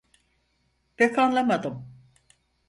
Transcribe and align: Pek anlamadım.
Pek 0.97 1.17
anlamadım. 1.19 1.87